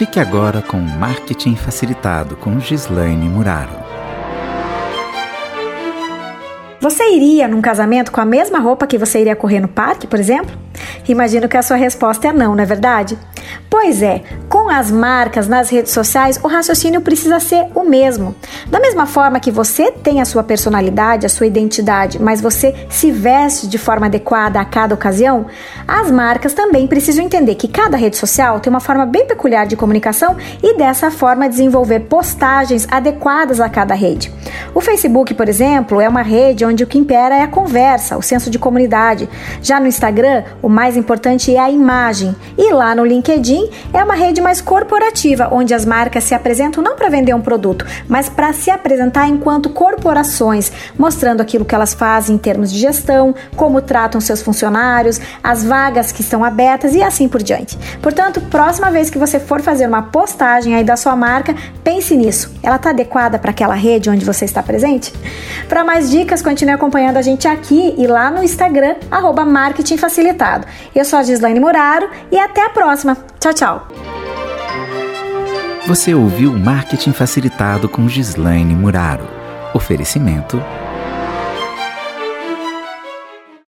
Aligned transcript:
Fique 0.00 0.18
agora 0.18 0.62
com 0.62 0.78
Marketing 0.78 1.54
Facilitado 1.54 2.34
com 2.34 2.58
Gislaine 2.58 3.28
Muraro. 3.28 3.74
Você 6.80 7.04
iria 7.10 7.46
num 7.46 7.60
casamento 7.60 8.10
com 8.10 8.18
a 8.18 8.24
mesma 8.24 8.58
roupa 8.58 8.86
que 8.86 8.96
você 8.96 9.20
iria 9.20 9.36
correr 9.36 9.60
no 9.60 9.68
parque, 9.68 10.06
por 10.06 10.18
exemplo? 10.18 10.56
Imagino 11.06 11.50
que 11.50 11.56
a 11.58 11.62
sua 11.62 11.76
resposta 11.76 12.28
é 12.28 12.32
não, 12.32 12.54
não 12.54 12.62
é 12.62 12.66
verdade? 12.66 13.18
Pois 13.68 14.00
é, 14.00 14.22
com 14.48 14.59
as 14.70 14.90
marcas 14.90 15.48
nas 15.48 15.70
redes 15.70 15.92
sociais, 15.92 16.38
o 16.42 16.48
raciocínio 16.48 17.00
precisa 17.00 17.40
ser 17.40 17.66
o 17.74 17.84
mesmo. 17.84 18.34
Da 18.68 18.80
mesma 18.80 19.06
forma 19.06 19.40
que 19.40 19.50
você 19.50 19.90
tem 19.90 20.20
a 20.20 20.24
sua 20.24 20.42
personalidade, 20.42 21.26
a 21.26 21.28
sua 21.28 21.46
identidade, 21.46 22.20
mas 22.20 22.40
você 22.40 22.74
se 22.88 23.10
veste 23.10 23.66
de 23.66 23.78
forma 23.78 24.06
adequada 24.06 24.60
a 24.60 24.64
cada 24.64 24.94
ocasião, 24.94 25.46
as 25.86 26.10
marcas 26.10 26.54
também 26.54 26.86
precisam 26.86 27.24
entender 27.24 27.54
que 27.54 27.68
cada 27.68 27.96
rede 27.96 28.16
social 28.16 28.60
tem 28.60 28.70
uma 28.70 28.80
forma 28.80 29.04
bem 29.04 29.26
peculiar 29.26 29.66
de 29.66 29.76
comunicação 29.76 30.36
e 30.62 30.76
dessa 30.76 31.10
forma 31.10 31.48
desenvolver 31.48 32.00
postagens 32.00 32.86
adequadas 32.90 33.60
a 33.60 33.68
cada 33.68 33.94
rede. 33.94 34.32
O 34.74 34.80
Facebook, 34.80 35.34
por 35.34 35.48
exemplo, 35.48 36.00
é 36.00 36.08
uma 36.08 36.22
rede 36.22 36.64
onde 36.64 36.84
o 36.84 36.86
que 36.86 36.98
impera 36.98 37.36
é 37.36 37.42
a 37.42 37.48
conversa, 37.48 38.16
o 38.16 38.22
senso 38.22 38.50
de 38.50 38.58
comunidade. 38.58 39.28
Já 39.62 39.80
no 39.80 39.86
Instagram, 39.86 40.44
o 40.62 40.68
mais 40.68 40.96
importante 40.96 41.54
é 41.54 41.58
a 41.58 41.70
imagem. 41.70 42.34
E 42.56 42.72
lá 42.72 42.94
no 42.94 43.04
LinkedIn 43.04 43.68
é 43.92 44.02
uma 44.02 44.14
rede 44.14 44.40
mais 44.40 44.59
corporativa, 44.60 45.48
onde 45.50 45.74
as 45.74 45.84
marcas 45.84 46.24
se 46.24 46.34
apresentam 46.34 46.82
não 46.82 46.96
para 46.96 47.08
vender 47.08 47.34
um 47.34 47.40
produto, 47.40 47.84
mas 48.08 48.28
para 48.28 48.52
se 48.52 48.70
apresentar 48.70 49.28
enquanto 49.28 49.70
corporações, 49.70 50.70
mostrando 50.98 51.40
aquilo 51.40 51.64
que 51.64 51.74
elas 51.74 51.94
fazem 51.94 52.36
em 52.36 52.38
termos 52.38 52.72
de 52.72 52.78
gestão, 52.78 53.34
como 53.56 53.80
tratam 53.80 54.20
seus 54.20 54.42
funcionários, 54.42 55.20
as 55.42 55.64
vagas 55.64 56.12
que 56.12 56.22
estão 56.22 56.44
abertas 56.44 56.94
e 56.94 57.02
assim 57.02 57.28
por 57.28 57.42
diante. 57.42 57.78
Portanto, 58.02 58.40
próxima 58.42 58.90
vez 58.90 59.10
que 59.10 59.18
você 59.18 59.38
for 59.38 59.60
fazer 59.60 59.86
uma 59.86 60.02
postagem 60.02 60.74
aí 60.74 60.84
da 60.84 60.96
sua 60.96 61.16
marca, 61.16 61.54
pense 61.82 62.16
nisso. 62.16 62.52
Ela 62.62 62.76
está 62.76 62.90
adequada 62.90 63.38
para 63.38 63.50
aquela 63.50 63.74
rede 63.74 64.10
onde 64.10 64.24
você 64.24 64.44
está 64.44 64.62
presente? 64.62 65.12
Para 65.68 65.84
mais 65.84 66.10
dicas, 66.10 66.42
continue 66.42 66.74
acompanhando 66.74 67.16
a 67.16 67.22
gente 67.22 67.46
aqui 67.46 67.94
e 67.96 68.06
lá 68.06 68.30
no 68.30 68.42
Instagram, 68.42 68.96
arroba 69.10 69.44
Marketing 69.44 69.96
Facilitado. 69.96 70.66
Eu 70.94 71.04
sou 71.04 71.18
a 71.18 71.22
Gislaine 71.22 71.60
Muraro 71.60 72.08
e 72.30 72.38
até 72.38 72.64
a 72.64 72.70
próxima. 72.70 73.16
Tchau, 73.38 73.54
tchau! 73.54 74.09
Você 75.86 76.14
ouviu 76.14 76.52
Marketing 76.52 77.12
Facilitado 77.12 77.88
com 77.88 78.06
Gislaine 78.08 78.74
Muraro. 78.74 79.26
Oferecimento 79.74 80.62